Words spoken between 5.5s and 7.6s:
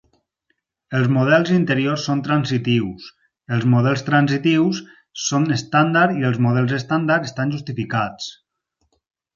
estàndard i els models estàndard estan